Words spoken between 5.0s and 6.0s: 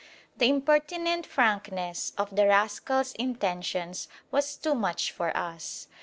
for us.